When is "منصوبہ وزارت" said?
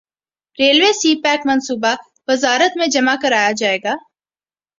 1.45-2.77